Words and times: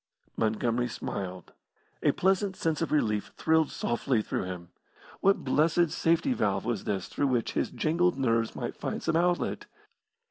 Montgomery 0.35 0.87
smiled. 0.87 1.53
A 2.01 2.11
pleasant 2.11 2.55
sense 2.55 2.81
of 2.81 2.91
relief 2.91 3.31
thrilled 3.37 3.69
softly 3.69 4.23
through 4.23 4.45
him. 4.45 4.69
What 5.19 5.43
blessed 5.43 5.91
safety 5.91 6.33
valve 6.33 6.65
was 6.65 6.85
this 6.85 7.07
through 7.07 7.27
which 7.27 7.51
his 7.53 7.69
jangled 7.69 8.17
nerves 8.17 8.55
might 8.55 8.75
find 8.75 9.03
some 9.03 9.15
outlet. 9.15 9.67